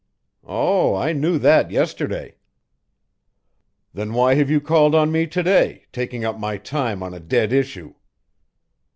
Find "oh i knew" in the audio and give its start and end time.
0.43-1.37